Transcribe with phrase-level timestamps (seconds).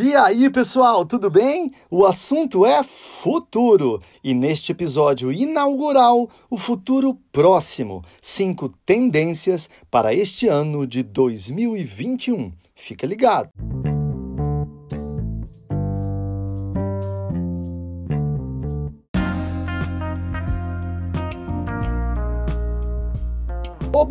[0.00, 1.72] E aí, pessoal, tudo bem?
[1.90, 8.04] O assunto é futuro e neste episódio inaugural, o futuro próximo.
[8.22, 12.52] Cinco tendências para este ano de 2021.
[12.76, 13.50] Fica ligado!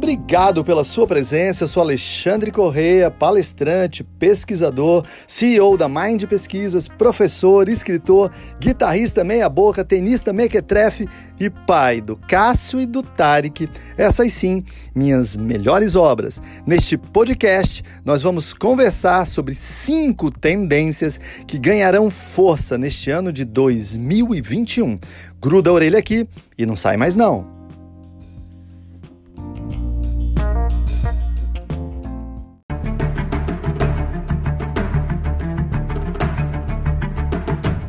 [0.07, 1.65] Obrigado pela sua presença.
[1.65, 10.31] Eu sou Alexandre Correia, palestrante, pesquisador, CEO da Mind Pesquisas, professor, escritor, guitarrista meia-boca, tenista
[10.31, 13.69] mequetrefe e pai do Cássio e do Tarek.
[13.97, 14.63] Essas sim,
[14.95, 16.41] minhas melhores obras.
[16.65, 25.01] Neste podcast, nós vamos conversar sobre cinco tendências que ganharão força neste ano de 2021.
[25.41, 26.25] Gruda a orelha aqui
[26.57, 27.56] e não sai mais não.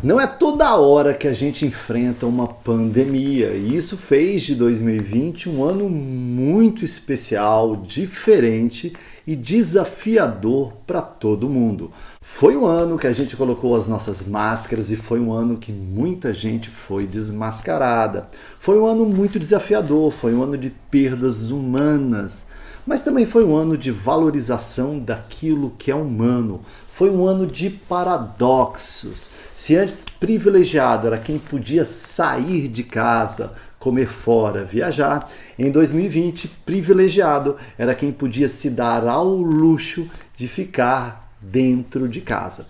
[0.09, 5.51] Não é toda hora que a gente enfrenta uma pandemia, e isso fez de 2020
[5.51, 8.95] um ano muito especial, diferente
[9.27, 11.91] e desafiador para todo mundo.
[12.23, 15.73] Foi um ano que a gente colocou as nossas máscaras e foi um ano que
[15.73, 18.31] muita gente foi desmascarada.
[18.59, 22.47] Foi um ano muito desafiador, foi um ano de perdas humanas,
[22.86, 26.62] mas também foi um ano de valorização daquilo que é humano.
[26.99, 29.31] Foi um ano de paradoxos.
[29.55, 37.55] Se antes privilegiado era quem podia sair de casa, comer fora, viajar, em 2020 privilegiado
[37.79, 42.67] era quem podia se dar ao luxo de ficar dentro de casa.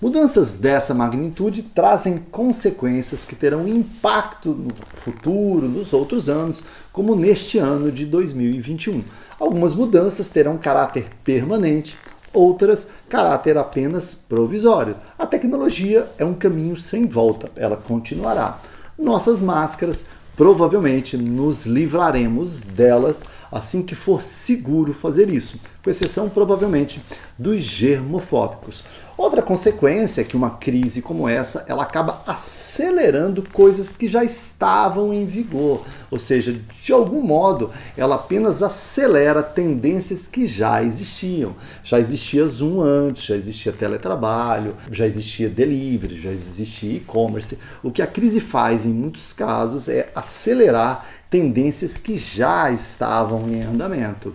[0.00, 7.58] Mudanças dessa magnitude trazem consequências que terão impacto no futuro, nos outros anos, como neste
[7.58, 9.04] ano de 2021.
[9.38, 11.98] Algumas mudanças terão caráter permanente,
[12.36, 14.96] outras caráter apenas provisório.
[15.18, 18.60] A tecnologia é um caminho sem volta, ela continuará.
[18.98, 20.06] Nossas máscaras,
[20.36, 27.00] provavelmente nos livraremos delas assim que for seguro fazer isso, com exceção provavelmente
[27.38, 28.84] dos germofóbicos.
[29.16, 35.10] Outra consequência é que uma crise como essa, ela acaba acelerando coisas que já estavam
[35.12, 41.56] em vigor, ou seja, de algum modo, ela apenas acelera tendências que já existiam.
[41.82, 47.58] Já existia Zoom antes, já existia teletrabalho, já existia delivery, já existia e-commerce.
[47.82, 53.62] O que a crise faz em muitos casos é acelerar tendências que já estavam em
[53.62, 54.34] andamento.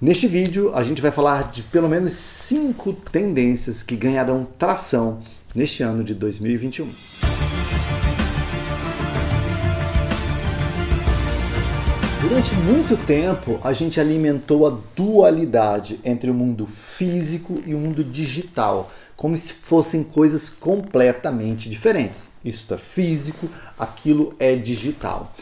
[0.00, 5.20] Neste vídeo, a gente vai falar de pelo menos cinco tendências que ganharão tração
[5.54, 6.90] neste ano de 2021.
[12.20, 18.02] Durante muito tempo, a gente alimentou a dualidade entre o mundo físico e o mundo
[18.02, 22.28] digital, como se fossem coisas completamente diferentes.
[22.44, 25.32] Isso é físico, aquilo é digital.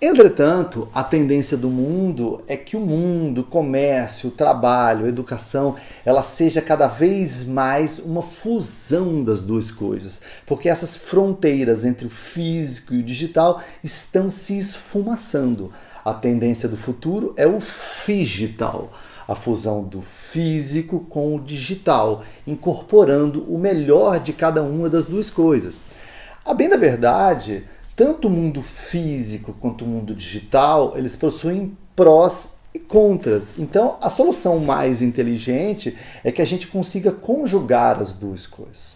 [0.00, 5.74] Entretanto, a tendência do mundo é que o mundo, o comércio, o trabalho, a educação,
[6.04, 12.10] ela seja cada vez mais uma fusão das duas coisas, porque essas fronteiras entre o
[12.10, 15.72] físico e o digital estão se esfumaçando.
[16.04, 17.58] A tendência do futuro é o
[18.06, 18.92] digital,
[19.26, 25.30] a fusão do físico com o digital, incorporando o melhor de cada uma das duas
[25.30, 25.80] coisas.
[26.44, 27.64] A bem da verdade,
[27.96, 33.54] tanto o mundo físico quanto o mundo digital, eles possuem prós e contras.
[33.58, 38.94] Então, a solução mais inteligente é que a gente consiga conjugar as duas coisas.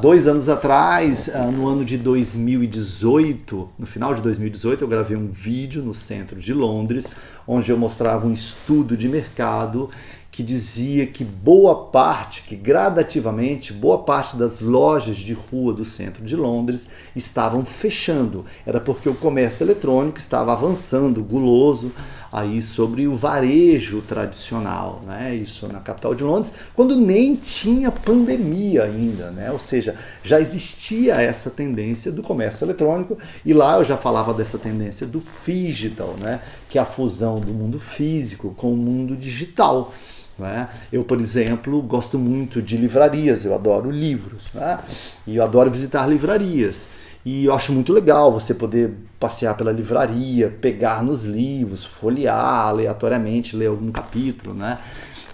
[0.00, 5.28] Dois anos atrás, ah, no ano de 2018, no final de 2018, eu gravei um
[5.28, 7.10] vídeo no centro de Londres,
[7.44, 9.90] onde eu mostrava um estudo de mercado
[10.34, 16.24] que dizia que boa parte, que gradativamente, boa parte das lojas de rua do centro
[16.24, 18.44] de Londres estavam fechando.
[18.66, 21.92] Era porque o comércio eletrônico estava avançando, guloso,
[22.32, 25.36] aí sobre o varejo tradicional, né?
[25.36, 29.52] Isso na capital de Londres, quando nem tinha pandemia ainda, né?
[29.52, 29.94] Ou seja,
[30.24, 35.22] já existia essa tendência do comércio eletrônico e lá eu já falava dessa tendência do
[35.46, 36.40] digital, né?
[36.68, 39.92] Que é a fusão do mundo físico com o mundo digital.
[40.40, 40.66] É?
[40.92, 44.80] Eu, por exemplo, gosto muito de livrarias, eu adoro livros né?
[45.26, 46.88] e eu adoro visitar livrarias.
[47.24, 53.56] E eu acho muito legal você poder passear pela livraria, pegar nos livros, folhear aleatoriamente,
[53.56, 54.54] ler algum capítulo.
[54.54, 54.76] Né?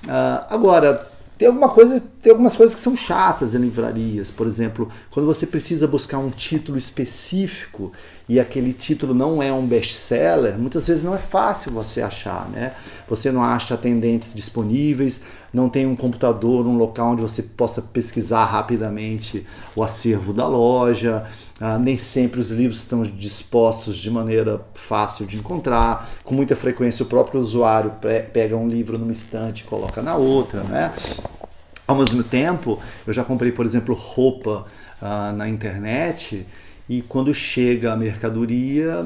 [0.04, 4.30] Uh, agora, tem alguma coisa tem algumas coisas que são chatas em livrarias.
[4.30, 7.92] Por exemplo, quando você precisa buscar um título específico
[8.30, 12.74] e aquele título não é um best-seller, muitas vezes não é fácil você achar, né?
[13.08, 15.20] Você não acha atendentes disponíveis,
[15.52, 19.44] não tem um computador, um local onde você possa pesquisar rapidamente
[19.74, 21.26] o acervo da loja.
[21.60, 26.08] Ah, nem sempre os livros estão dispostos de maneira fácil de encontrar.
[26.22, 27.94] Com muita frequência, o próprio usuário
[28.32, 30.92] pega um livro numa estante e coloca na outra, né?
[31.84, 34.66] Ao mesmo tempo, eu já comprei, por exemplo, roupa
[35.02, 36.46] uh, na internet
[36.90, 39.00] e quando chega a mercadoria,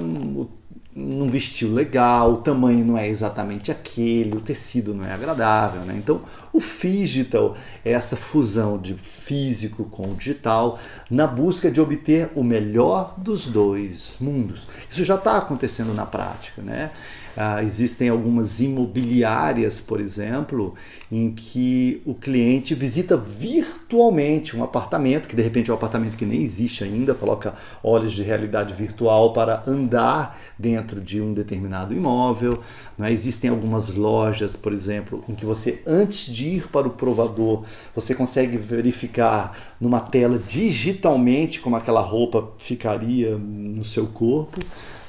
[0.96, 5.82] não vestiu legal, o tamanho não é exatamente aquele, o tecido não é agradável.
[5.82, 5.94] Né?
[5.98, 7.54] Então, o digital
[7.84, 10.78] é essa fusão de físico com digital
[11.10, 14.66] na busca de obter o melhor dos dois mundos.
[14.88, 16.62] Isso já está acontecendo na prática.
[16.62, 16.90] Né?
[17.36, 20.74] Ah, existem algumas imobiliárias, por exemplo,
[21.10, 26.24] em que o cliente visita virtualmente um apartamento, que de repente é um apartamento que
[26.24, 32.60] nem existe ainda, coloca olhos de realidade virtual para andar dentro de um determinado imóvel.
[32.96, 33.12] Né?
[33.12, 37.64] Existem algumas lojas, por exemplo, em que você, antes de ir para o provador,
[37.94, 44.60] você consegue verificar numa tela digitalmente como aquela roupa ficaria no seu corpo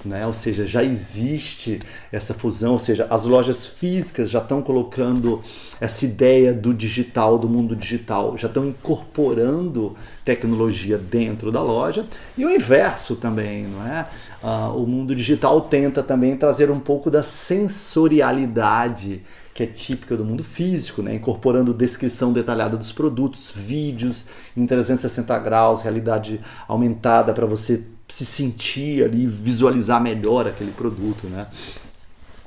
[0.06, 0.26] né?
[0.26, 1.80] ou seja, já existe
[2.12, 5.42] essa fusão, ou seja, as lojas físicas já estão colocando
[5.80, 12.06] essa ideia do digital, do mundo digital, já estão incorporando tecnologia dentro da loja
[12.38, 14.08] e o inverso também, não é?
[14.44, 19.24] Uh, o mundo digital tenta também trazer um pouco da sensorialidade
[19.56, 21.16] que é típica do mundo físico, né?
[21.16, 24.26] incorporando descrição detalhada dos produtos, vídeos
[24.56, 31.48] em 360 graus, realidade aumentada para você se sentir ali, visualizar melhor aquele produto, né?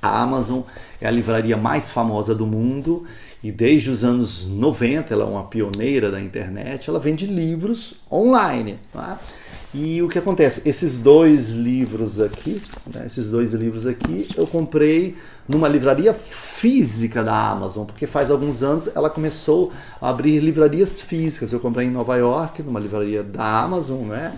[0.01, 0.61] A Amazon
[1.01, 3.05] é a livraria mais famosa do mundo
[3.43, 8.79] e desde os anos 90 ela é uma pioneira da internet, ela vende livros online.
[8.93, 9.19] Tá?
[9.75, 10.69] E o que acontece?
[10.69, 15.17] Esses dois livros aqui, né, esses dois livros aqui, eu comprei
[15.47, 19.71] numa livraria física da Amazon, porque faz alguns anos ela começou
[20.01, 21.53] a abrir livrarias físicas.
[21.53, 24.33] Eu comprei em Nova York, numa livraria da Amazon, né?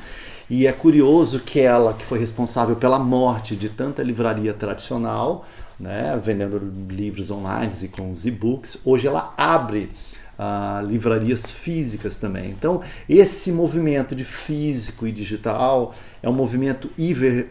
[0.51, 5.47] E é curioso que ela, que foi responsável pela morte de tanta livraria tradicional,
[5.79, 6.61] né, vendendo
[6.91, 9.89] livros online e com os e-books, hoje ela abre
[10.37, 12.51] uh, livrarias físicas também.
[12.51, 16.91] Então, esse movimento de físico e digital é um movimento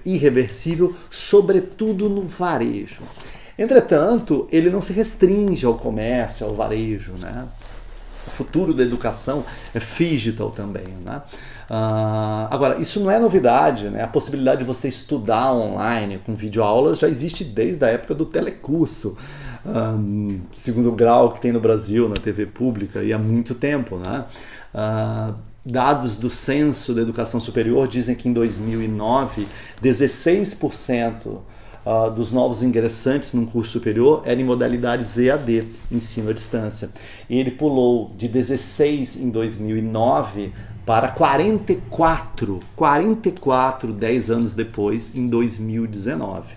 [0.06, 3.02] irreversível, sobretudo no varejo.
[3.57, 7.13] Entretanto, ele não se restringe ao comércio, ao varejo.
[7.19, 7.48] Né?
[8.28, 10.88] O futuro da educação é digital também.
[11.04, 11.22] Né?
[11.69, 14.04] Uh, agora, isso não é novidade, né?
[14.04, 19.16] A possibilidade de você estudar online com videoaulas já existe desde a época do telecurso,
[19.63, 24.25] um, segundo grau que tem no Brasil, na TV pública, e há muito tempo, né?
[24.74, 29.48] Uh, dados do Censo da Educação Superior dizem que em 2009,
[29.83, 31.42] 16%
[31.86, 36.89] Uh, dos novos ingressantes num curso superior era em modalidades EAD, ensino à distância.
[37.30, 40.51] E ele pulou de 16 em 2009
[40.90, 46.48] para 44, 44, 10 anos depois, em 2019.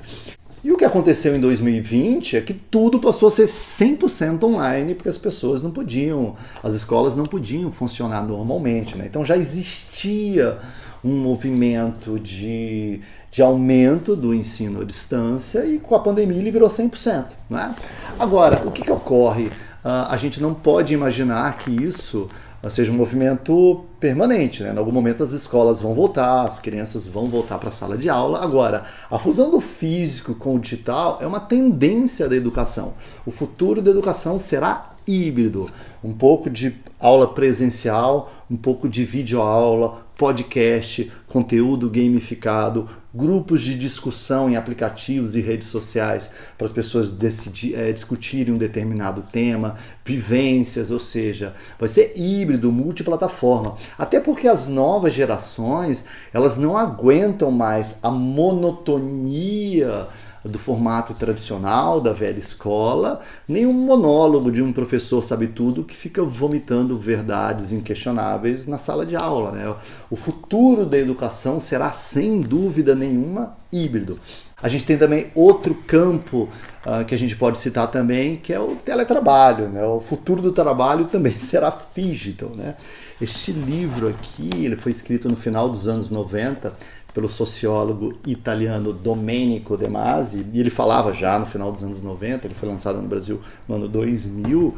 [0.65, 5.11] E o que aconteceu em 2020 é que tudo passou a ser 100% online, porque
[5.11, 8.97] as pessoas não podiam, as escolas não podiam funcionar normalmente.
[8.97, 9.05] Né?
[9.07, 10.59] Então já existia
[11.05, 16.71] um movimento de, de aumento do ensino à distância e com a pandemia ele virou
[16.71, 17.27] 100%.
[17.51, 17.75] Né?
[18.19, 19.49] Agora, o que, que ocorre?
[19.85, 22.31] Uh, a gente não pode imaginar que isso
[22.71, 24.63] seja um movimento permanente.
[24.63, 24.73] Né?
[24.73, 28.09] Em algum momento as escolas vão voltar, as crianças vão voltar para a sala de
[28.09, 28.43] aula.
[28.43, 32.95] Agora, a fusão do físico com o digital é uma tendência da educação.
[33.27, 35.69] O futuro da educação será híbrido,
[36.03, 44.49] um pouco de aula presencial, um pouco de videoaula, podcast, conteúdo gamificado, grupos de discussão
[44.49, 50.91] em aplicativos e redes sociais para as pessoas decidir, é, discutirem um determinado tema, vivências,
[50.91, 53.77] ou seja, vai ser híbrido, multiplataforma.
[53.99, 60.09] Até porque as novas gerações elas não aguentam mais a monotonia
[60.45, 65.95] do formato tradicional da velha escola, nem um monólogo de um professor sabe tudo que
[65.95, 69.53] fica vomitando verdades inquestionáveis na sala de aula.
[69.53, 69.75] Né?
[70.11, 74.19] O futuro da educação será sem dúvida nenhuma híbrido.
[74.63, 76.49] A gente tem também outro campo
[76.87, 79.69] uh, que a gente pode citar também, que é o teletrabalho.
[79.69, 79.85] Né?
[79.85, 82.51] O futuro do trabalho também será digital.
[82.51, 82.77] Né?
[83.21, 86.73] Este livro aqui ele foi escrito no final dos anos 90
[87.15, 92.47] pelo sociólogo italiano Domenico De Masi, e ele falava já no final dos anos 90,
[92.47, 94.75] ele foi lançado no Brasil no ano 2000,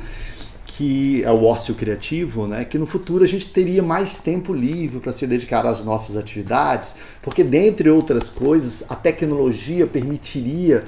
[0.66, 2.64] que é o ócio criativo, né?
[2.64, 6.96] Que no futuro a gente teria mais tempo livre para se dedicar às nossas atividades,
[7.22, 10.82] porque dentre outras coisas a tecnologia permitiria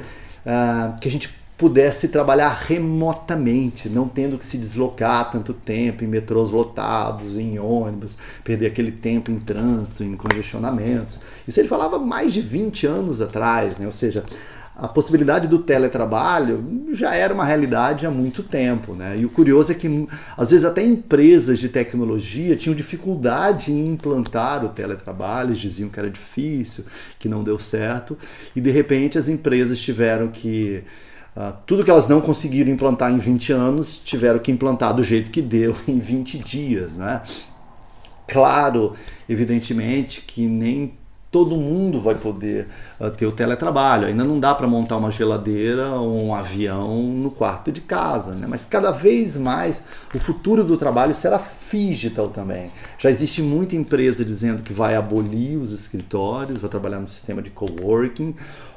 [0.45, 6.07] uh, que a gente pudesse trabalhar remotamente, não tendo que se deslocar tanto tempo em
[6.07, 11.19] metrôs lotados, em ônibus, perder aquele tempo em trânsito, em congestionamentos.
[11.49, 13.87] Isso ele falava mais de 20 anos atrás, né?
[13.87, 14.23] Ou seja,
[14.77, 19.17] a possibilidade do teletrabalho já era uma realidade há muito tempo, né?
[19.19, 24.63] E o curioso é que às vezes até empresas de tecnologia tinham dificuldade em implantar
[24.63, 26.85] o teletrabalho, diziam que era difícil,
[27.19, 28.19] que não deu certo,
[28.55, 30.85] e de repente as empresas tiveram que
[31.37, 35.31] Uh, tudo que elas não conseguiram implantar em 20 anos, tiveram que implantar do jeito
[35.31, 36.97] que deu em 20 dias.
[36.97, 37.21] Né?
[38.27, 38.95] Claro,
[39.29, 40.95] evidentemente, que nem
[41.31, 44.07] todo mundo vai poder uh, ter o teletrabalho.
[44.07, 48.47] Ainda não dá para montar uma geladeira ou um avião no quarto de casa, né?
[48.49, 49.83] mas cada vez mais
[50.15, 51.39] o futuro do trabalho será
[51.71, 52.71] digital também.
[52.97, 57.51] Já existe muita empresa dizendo que vai abolir os escritórios, vai trabalhar no sistema de
[57.51, 58.35] coworking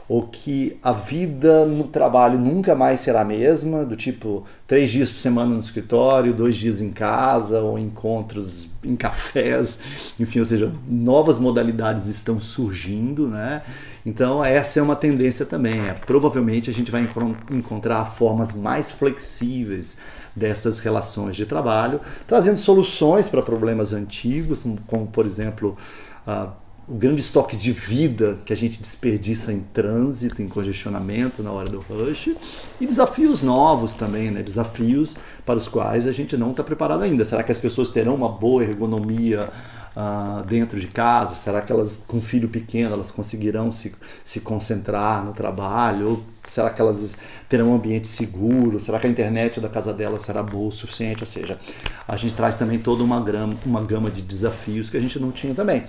[0.09, 5.11] ou que a vida no trabalho nunca mais será a mesma, do tipo três dias
[5.11, 9.77] por semana no escritório, dois dias em casa, ou encontros em cafés,
[10.19, 13.61] enfim, ou seja, novas modalidades estão surgindo, né?
[14.03, 15.79] Então essa é uma tendência também.
[15.87, 17.07] É, provavelmente a gente vai
[17.51, 19.95] encontrar formas mais flexíveis
[20.35, 25.77] dessas relações de trabalho, trazendo soluções para problemas antigos, como por exemplo
[26.25, 26.49] a
[26.89, 31.69] o grande estoque de vida que a gente desperdiça em trânsito, em congestionamento na hora
[31.69, 32.35] do rush,
[32.81, 34.41] e desafios novos também, né?
[34.41, 35.15] desafios
[35.45, 37.23] para os quais a gente não está preparado ainda.
[37.23, 39.49] Será que as pessoas terão uma boa ergonomia
[39.95, 41.35] uh, dentro de casa?
[41.35, 43.93] Será que elas, com filho pequeno, elas conseguirão se,
[44.23, 46.09] se concentrar no trabalho?
[46.09, 47.11] Ou será que elas
[47.47, 48.79] terão um ambiente seguro?
[48.79, 51.21] Será que a internet da casa delas será boa o suficiente?
[51.21, 51.59] Ou seja,
[52.07, 55.31] a gente traz também toda uma, grama, uma gama de desafios que a gente não
[55.31, 55.83] tinha também.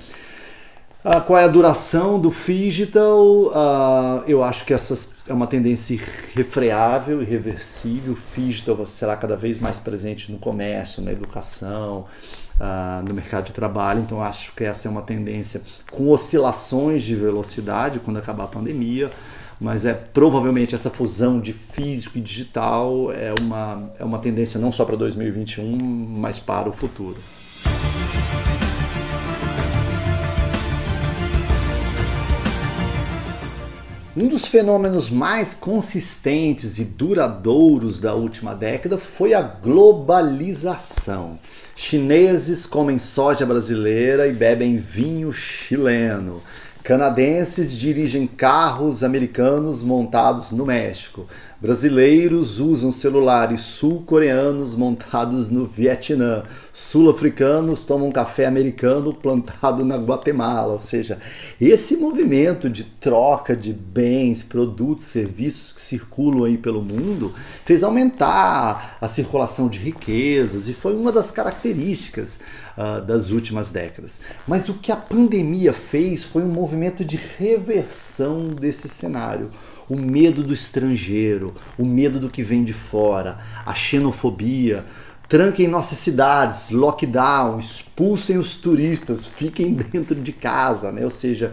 [1.02, 3.50] Ah, qual é a duração do digital?
[3.54, 4.95] Ah, eu acho que essa
[5.26, 8.12] é uma tendência irrefreável, irreversível.
[8.12, 12.04] O digital será cada vez mais presente no comércio, na educação,
[12.61, 14.00] ah, no mercado de trabalho.
[14.00, 19.11] Então, acho que essa é uma tendência com oscilações de velocidade quando acabar a pandemia.
[19.59, 24.71] Mas é provavelmente essa fusão de físico e digital é uma, é uma tendência não
[24.71, 27.16] só para 2021, mas para o futuro.
[34.17, 41.38] Um dos fenômenos mais consistentes e duradouros da última década foi a globalização.
[41.76, 46.43] Chineses comem soja brasileira e bebem vinho chileno.
[46.83, 51.29] Canadenses dirigem carros americanos montados no México.
[51.61, 56.43] Brasileiros usam celulares sul-coreanos montados no Vietnã.
[56.73, 60.73] Sul-africanos tomam café americano plantado na Guatemala.
[60.73, 61.19] Ou seja,
[61.61, 67.35] esse movimento de troca de bens, produtos, serviços que circulam aí pelo mundo
[67.67, 72.38] fez aumentar a circulação de riquezas e foi uma das características
[72.79, 74.19] uh, das últimas décadas.
[74.49, 79.50] Mas o que a pandemia fez foi um movimento de reversão desse cenário
[79.90, 84.87] o medo do estrangeiro, o medo do que vem de fora, a xenofobia.
[85.28, 91.04] Tranquem nossas cidades, lockdown, expulsem os turistas, fiquem dentro de casa, né?
[91.04, 91.52] Ou seja,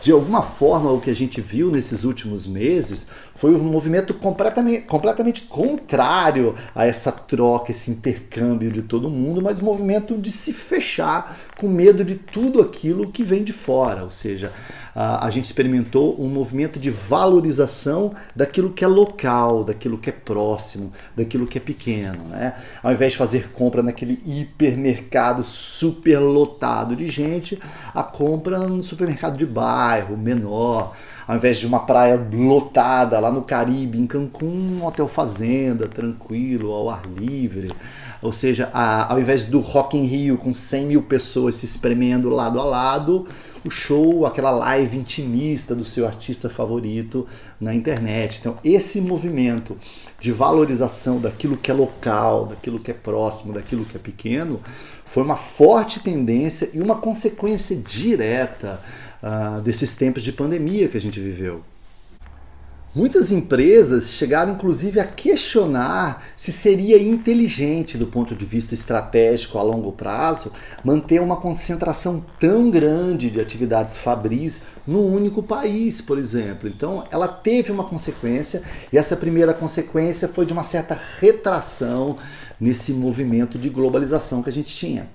[0.00, 4.82] de alguma forma o que a gente viu nesses últimos meses foi um movimento completamente,
[4.82, 10.52] completamente contrário a essa troca, esse intercâmbio de todo mundo, mas um movimento de se
[10.52, 14.52] fechar com medo de tudo aquilo que vem de fora, ou seja,
[14.94, 20.92] a gente experimentou um movimento de valorização daquilo que é local, daquilo que é próximo,
[21.14, 22.24] daquilo que é pequeno.
[22.24, 22.54] Né?
[22.82, 27.60] Ao invés de fazer compra naquele hipermercado super lotado de gente,
[27.94, 29.46] a compra no supermercado de
[29.88, 30.94] bairro, menor.
[31.26, 36.72] Ao invés de uma praia lotada lá no Caribe, em Cancún, um hotel fazenda, tranquilo,
[36.72, 37.72] ao ar livre.
[38.20, 42.28] Ou seja, a, ao invés do Rock in Rio com 100 mil pessoas se espremendo
[42.28, 43.26] lado a lado,
[43.64, 47.26] o show, aquela live intimista do seu artista favorito
[47.60, 48.38] na internet.
[48.40, 49.76] Então, esse movimento
[50.18, 54.60] de valorização daquilo que é local, daquilo que é próximo, daquilo que é pequeno,
[55.04, 58.80] foi uma forte tendência e uma consequência direta
[59.22, 61.62] uh, desses tempos de pandemia que a gente viveu.
[62.94, 69.62] Muitas empresas chegaram inclusive a questionar se seria inteligente, do ponto de vista estratégico a
[69.62, 70.50] longo prazo,
[70.82, 76.66] manter uma concentração tão grande de atividades fabris num único país, por exemplo.
[76.66, 82.16] Então, ela teve uma consequência, e essa primeira consequência foi de uma certa retração
[82.58, 85.08] nesse movimento de globalização que a gente tinha.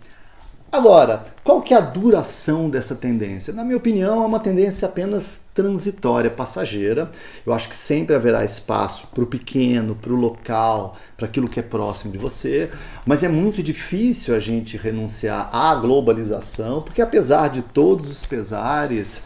[0.73, 3.53] Agora, qual que é a duração dessa tendência?
[3.53, 7.11] Na minha opinião, é uma tendência apenas transitória, passageira.
[7.45, 11.59] Eu acho que sempre haverá espaço para o pequeno, para o local, para aquilo que
[11.59, 12.71] é próximo de você,
[13.05, 19.25] mas é muito difícil a gente renunciar à globalização, porque apesar de todos os pesares,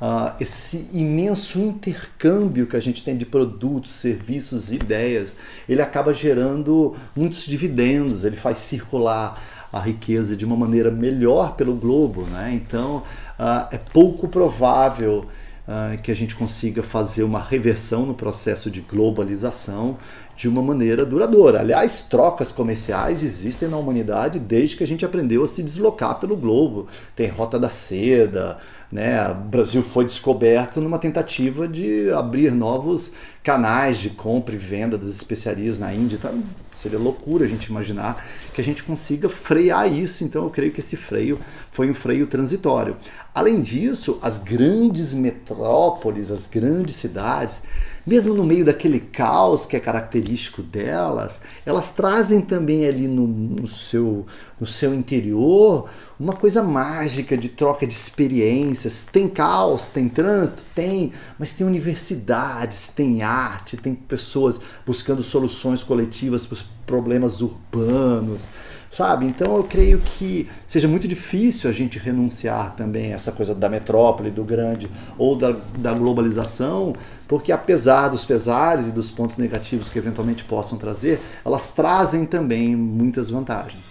[0.00, 5.34] Uh, esse imenso intercâmbio que a gente tem de produtos, serviços, ideias,
[5.68, 11.74] ele acaba gerando muitos dividendos, ele faz circular a riqueza de uma maneira melhor pelo
[11.74, 12.22] globo.
[12.22, 12.52] Né?
[12.54, 13.02] Então,
[13.38, 15.26] uh, é pouco provável
[15.66, 19.98] uh, que a gente consiga fazer uma reversão no processo de globalização
[20.34, 21.60] de uma maneira duradoura.
[21.60, 26.36] Aliás, trocas comerciais existem na humanidade desde que a gente aprendeu a se deslocar pelo
[26.36, 26.86] globo.
[27.16, 28.56] Tem Rota da Seda,
[28.90, 29.30] né?
[29.30, 35.10] O Brasil foi descoberto numa tentativa de abrir novos canais de compra e venda das
[35.10, 36.16] especiarias na Índia.
[36.16, 40.24] Então, seria loucura a gente imaginar que a gente consiga frear isso.
[40.24, 41.38] Então, eu creio que esse freio
[41.70, 42.96] foi um freio transitório.
[43.34, 47.60] Além disso, as grandes metrópoles, as grandes cidades,
[48.08, 53.68] mesmo no meio daquele caos que é característico delas, elas trazem também ali no, no,
[53.68, 54.26] seu,
[54.60, 55.88] no seu interior
[56.18, 59.04] uma coisa mágica de troca de experiências.
[59.04, 60.62] Tem caos, tem trânsito?
[60.74, 68.48] Tem, mas tem universidades, tem arte, tem pessoas buscando soluções coletivas para os problemas urbanos
[68.90, 69.26] sabe?
[69.26, 73.68] Então eu creio que seja muito difícil a gente renunciar também a essa coisa da
[73.68, 76.94] metrópole, do grande ou da, da globalização,
[77.26, 82.74] porque apesar dos pesares e dos pontos negativos que eventualmente possam trazer, elas trazem também
[82.74, 83.87] muitas vantagens.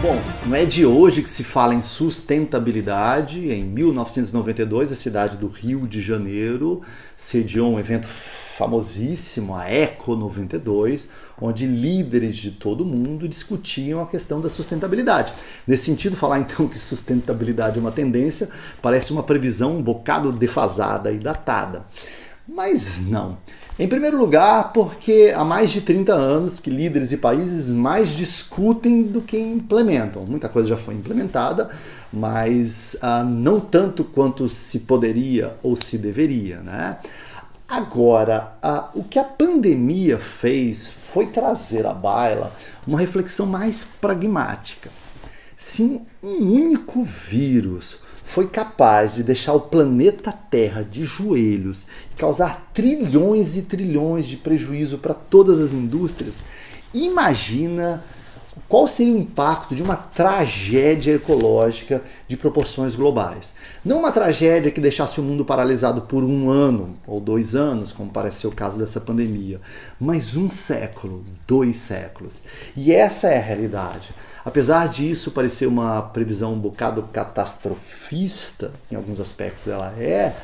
[0.00, 3.50] Bom, não é de hoje que se fala em sustentabilidade.
[3.50, 6.80] Em 1992, a cidade do Rio de Janeiro
[7.16, 11.08] sediou um evento famosíssimo, a Eco 92,
[11.40, 15.32] onde líderes de todo mundo discutiam a questão da sustentabilidade.
[15.66, 18.48] Nesse sentido, falar então que sustentabilidade é uma tendência
[18.80, 21.84] parece uma previsão um bocado defasada e datada.
[22.48, 23.36] Mas não.
[23.78, 29.02] Em primeiro lugar, porque há mais de 30 anos que líderes e países mais discutem
[29.02, 30.24] do que implementam.
[30.24, 31.70] Muita coisa já foi implementada,
[32.12, 36.60] mas ah, não tanto quanto se poderia ou se deveria.
[36.60, 36.96] Né?
[37.68, 42.52] Agora, a, o que a pandemia fez foi trazer à baila
[42.86, 44.90] uma reflexão mais pragmática.
[45.54, 52.70] Se um único vírus foi capaz de deixar o planeta Terra de joelhos e causar
[52.74, 56.34] trilhões e trilhões de prejuízo para todas as indústrias,
[56.92, 58.04] imagina
[58.68, 63.54] qual seria o impacto de uma tragédia ecológica de proporções globais.
[63.84, 68.10] Não uma tragédia que deixasse o mundo paralisado por um ano ou dois anos, como
[68.10, 69.60] parece ser o caso dessa pandemia,
[70.00, 72.42] mas um século, dois séculos.
[72.76, 74.10] E essa é a realidade.
[74.44, 80.34] Apesar disso parecer uma previsão um bocado catastrofista, em alguns aspectos ela é,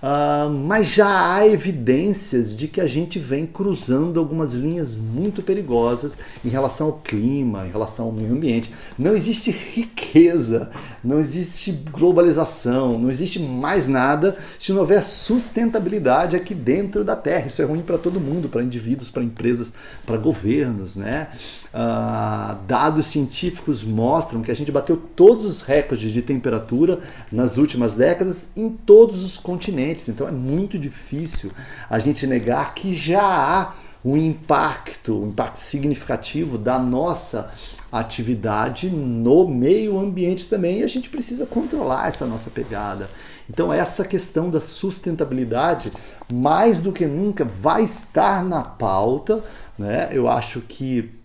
[0.00, 6.16] Uh, mas já há evidências de que a gente vem cruzando algumas linhas muito perigosas
[6.44, 8.72] em relação ao clima, em relação ao meio ambiente.
[8.96, 10.70] Não existe riqueza,
[11.02, 17.48] não existe globalização, não existe mais nada se não houver sustentabilidade aqui dentro da Terra.
[17.48, 19.72] Isso é ruim para todo mundo, para indivíduos, para empresas,
[20.06, 21.28] para governos, né?
[21.68, 26.98] Uh, dados científicos mostram que a gente bateu todos os recordes de temperatura
[27.30, 29.87] nas últimas décadas em todos os continentes.
[30.10, 31.50] Então é muito difícil
[31.88, 33.72] a gente negar que já há
[34.04, 37.50] um impacto, um impacto significativo da nossa
[37.90, 43.10] atividade no meio ambiente também e a gente precisa controlar essa nossa pegada.
[43.48, 45.90] Então essa questão da sustentabilidade
[46.30, 49.42] mais do que nunca vai estar na pauta,
[49.78, 50.10] né?
[50.12, 51.18] Eu acho que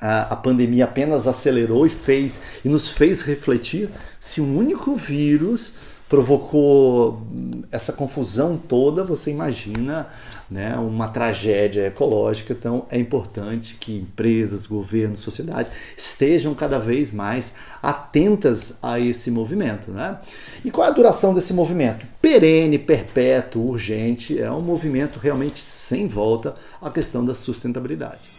[0.00, 5.74] a, pandemia apenas acelerou e fez e nos fez refletir se um único vírus
[6.08, 7.22] provocou
[7.70, 10.06] essa confusão toda, você imagina
[10.50, 12.54] né, uma tragédia ecológica.
[12.54, 19.90] Então é importante que empresas, governos, sociedade estejam cada vez mais atentas a esse movimento.
[19.90, 20.18] Né?
[20.64, 22.06] E qual é a duração desse movimento?
[22.22, 28.30] Perene, perpétuo, urgente, é um movimento realmente sem volta à questão da sustentabilidade.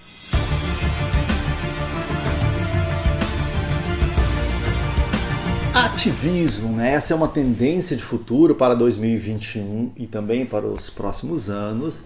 [5.80, 6.96] Ativismo, né?
[6.96, 12.00] essa é uma tendência de futuro para 2021 e também para os próximos anos.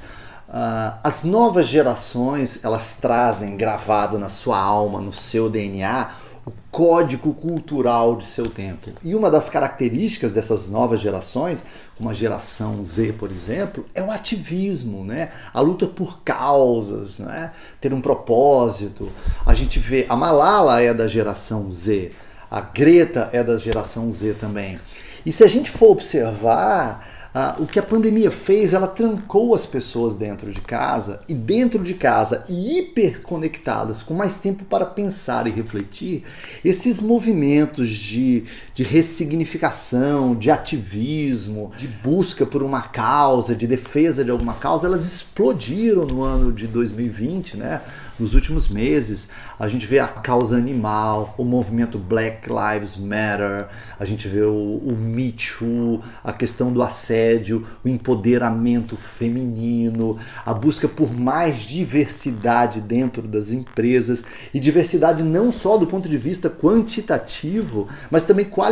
[0.47, 6.12] Uh, as novas gerações elas trazem gravado na sua alma, no seu DNA,
[6.45, 8.91] o código cultural de seu tempo.
[9.01, 11.63] E uma das características dessas novas gerações,
[11.97, 15.31] como a geração Z, por exemplo, é o ativismo, né?
[15.51, 17.51] A luta por causas, né?
[17.81, 19.12] Ter um propósito.
[19.43, 22.12] A gente vê a Malala é da geração Z,
[22.53, 24.79] a Greta é da geração Z também.
[25.25, 29.65] E se a gente for observar, ah, o que a pandemia fez, ela trancou as
[29.65, 35.49] pessoas dentro de casa e dentro de casa hiperconectadas, com mais tempo para pensar e
[35.49, 36.23] refletir,
[36.63, 44.31] esses movimentos de, de ressignificação, de ativismo, de busca por uma causa, de defesa de
[44.31, 47.81] alguma causa, elas explodiram no ano de 2020, né?
[48.19, 49.27] Nos últimos meses,
[49.59, 53.67] a gente vê a causa animal, o movimento Black Lives Matter,
[53.99, 60.53] a gente vê o, o Me Too, a questão do assédio, o empoderamento feminino, a
[60.53, 66.49] busca por mais diversidade dentro das empresas e diversidade não só do ponto de vista
[66.49, 68.62] quantitativo, mas também qualitativo,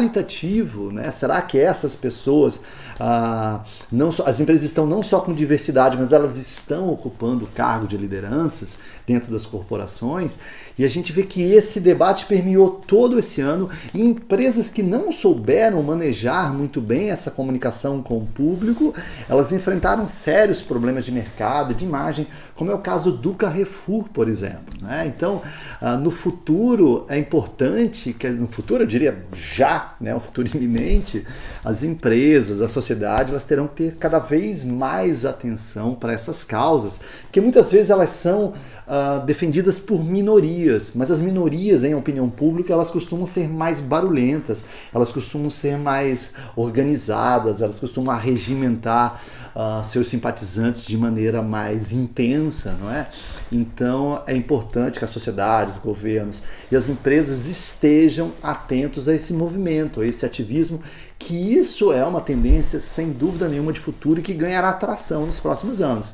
[0.91, 1.09] né?
[1.11, 2.61] Será que essas pessoas,
[2.99, 7.97] ah, não as empresas estão não só com diversidade, mas elas estão ocupando cargo de
[7.97, 10.37] lideranças dentro das corporações,
[10.77, 15.11] e a gente vê que esse debate permeou todo esse ano e empresas que não
[15.11, 18.93] souberam manejar muito bem essa comunicação com o público,
[19.29, 24.27] elas enfrentaram sérios problemas de mercado, de imagem, como é o caso do Carrefour, por
[24.27, 24.73] exemplo.
[24.81, 25.05] Né?
[25.07, 25.41] Então,
[25.79, 31.25] ah, no futuro é importante, que no futuro eu diria já, né, um futuro iminente,
[31.63, 36.99] as empresas, a sociedade, elas terão que ter cada vez mais atenção para essas causas,
[37.31, 38.53] que muitas vezes elas são
[38.87, 44.65] uh, defendidas por minorias, mas as minorias, em opinião pública, elas costumam ser mais barulhentas,
[44.93, 49.21] elas costumam ser mais organizadas, elas costumam regimentar
[49.55, 53.07] uh, seus simpatizantes de maneira mais intensa, não é?
[53.51, 59.33] Então é importante que a sociedade, os governos e as empresas estejam atentos a esse
[59.33, 60.81] movimento, a esse ativismo,
[61.19, 65.39] que isso é uma tendência sem dúvida nenhuma de futuro e que ganhará atração nos
[65.39, 66.13] próximos anos.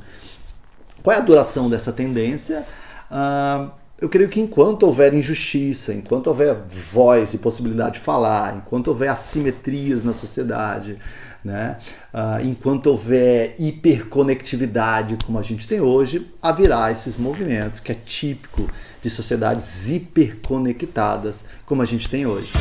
[1.04, 2.66] Qual é a duração dessa tendência?
[3.12, 3.70] Uh,
[4.00, 9.10] eu creio que enquanto houver injustiça, enquanto houver voz e possibilidade de falar, enquanto houver
[9.10, 11.00] assimetrias na sociedade,
[11.48, 11.78] né?
[12.14, 18.70] Uh, enquanto houver hiperconectividade como a gente tem hoje, haverá esses movimentos que é típico
[19.02, 22.52] de sociedades hiperconectadas como a gente tem hoje.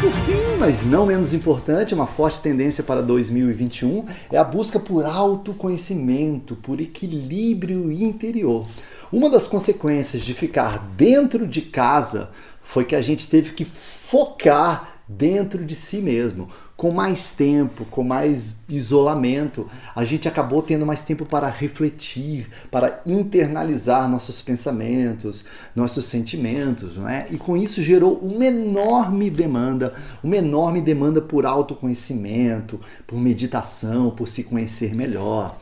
[0.00, 5.06] Por fim, mas não menos importante, uma forte tendência para 2021 é a busca por
[5.06, 8.66] autoconhecimento, por equilíbrio interior.
[9.12, 12.30] Uma das consequências de ficar dentro de casa
[12.64, 16.48] foi que a gente teve que focar dentro de si mesmo.
[16.76, 23.00] Com mais tempo, com mais isolamento, a gente acabou tendo mais tempo para refletir, para
[23.06, 25.44] internalizar nossos pensamentos,
[25.76, 27.28] nossos sentimentos, não é?
[27.30, 34.26] E com isso gerou uma enorme demanda, uma enorme demanda por autoconhecimento, por meditação, por
[34.26, 35.56] se conhecer melhor.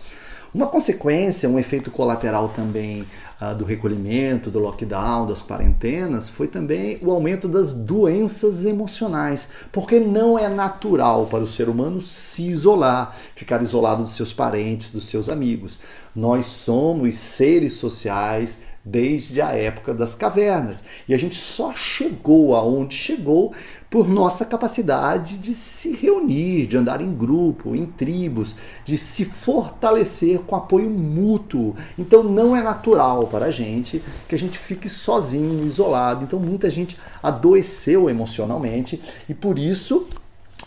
[0.54, 3.06] Uma consequência, um efeito colateral também
[3.40, 9.98] uh, do recolhimento, do lockdown, das quarentenas, foi também o aumento das doenças emocionais, porque
[9.98, 15.06] não é natural para o ser humano se isolar, ficar isolado dos seus parentes, dos
[15.06, 15.78] seus amigos.
[16.14, 20.82] Nós somos seres sociais desde a época das cavernas.
[21.08, 23.52] E a gente só chegou aonde chegou
[23.88, 30.40] por nossa capacidade de se reunir, de andar em grupo, em tribos, de se fortalecer
[30.40, 31.76] com apoio mútuo.
[31.98, 36.24] Então não é natural para a gente que a gente fique sozinho, isolado.
[36.24, 40.08] Então muita gente adoeceu emocionalmente e por isso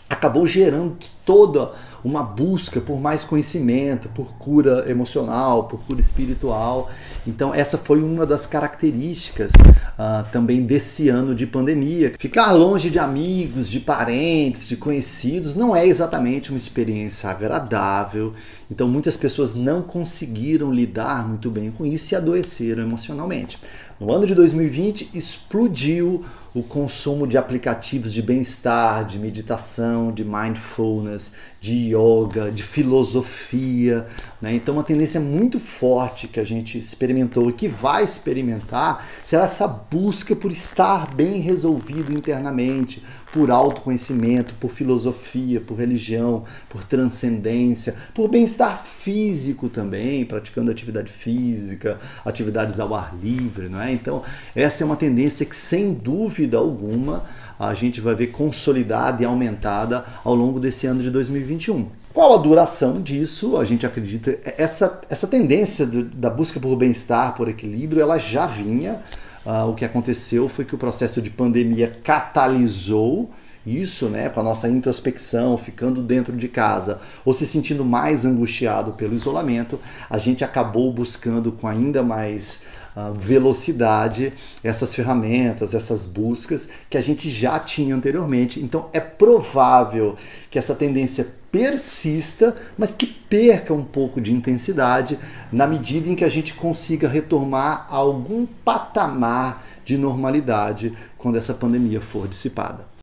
[0.08, 1.72] acabou gerando toda
[2.04, 6.88] uma busca por mais conhecimento, por cura emocional, por cura espiritual.
[7.26, 12.12] Então, essa foi uma das características uh, também desse ano de pandemia.
[12.16, 18.32] Ficar longe de amigos, de parentes, de conhecidos não é exatamente uma experiência agradável.
[18.70, 23.58] Então, muitas pessoas não conseguiram lidar muito bem com isso e adoeceram emocionalmente.
[23.98, 26.24] No ano de 2020, explodiu
[26.56, 34.06] o consumo de aplicativos de bem-estar, de meditação, de mindfulness, de yoga, de filosofia.
[34.40, 34.54] Né?
[34.54, 39.68] Então, uma tendência muito forte que a gente experimentou e que vai experimentar será essa
[39.68, 43.02] busca por estar bem resolvido internamente,
[43.36, 52.00] por autoconhecimento, por filosofia, por religião, por transcendência, por bem-estar físico também, praticando atividade física,
[52.24, 53.92] atividades ao ar livre, não é?
[53.92, 54.22] Então,
[54.54, 57.24] essa é uma tendência que, sem dúvida alguma,
[57.58, 61.88] a gente vai ver consolidada e aumentada ao longo desse ano de 2021.
[62.14, 63.58] Qual a duração disso?
[63.58, 69.02] A gente acredita essa essa tendência da busca por bem-estar, por equilíbrio, ela já vinha.
[69.46, 73.30] Uh, o que aconteceu foi que o processo de pandemia catalisou
[73.64, 78.92] isso, né, com a nossa introspecção, ficando dentro de casa ou se sentindo mais angustiado
[78.92, 82.62] pelo isolamento, a gente acabou buscando com ainda mais
[82.96, 84.32] uh, velocidade
[84.62, 88.60] essas ferramentas, essas buscas que a gente já tinha anteriormente.
[88.60, 90.16] Então é provável
[90.48, 95.18] que essa tendência persista, mas que perca um pouco de intensidade
[95.50, 102.00] na medida em que a gente consiga retomar algum patamar de normalidade quando essa pandemia
[102.00, 102.95] for dissipada.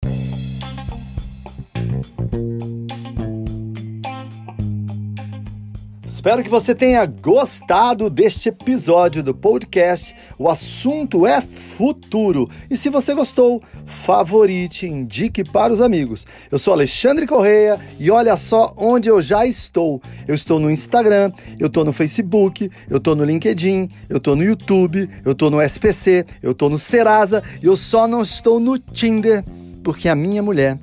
[6.23, 10.15] Espero que você tenha gostado deste episódio do podcast.
[10.39, 12.49] O assunto é futuro.
[12.71, 16.25] E se você gostou, favorite, indique para os amigos.
[16.49, 20.01] Eu sou Alexandre Correia e olha só onde eu já estou.
[20.25, 24.45] Eu estou no Instagram, eu estou no Facebook, eu estou no LinkedIn, eu estou no
[24.45, 28.79] YouTube, eu estou no SPC, eu estou no Serasa e eu só não estou no
[28.79, 29.43] Tinder
[29.83, 30.79] porque a minha mulher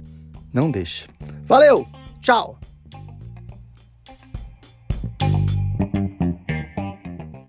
[0.53, 1.07] não deixa.
[1.47, 1.87] Valeu,
[2.21, 2.60] tchau!
[5.23, 5.60] you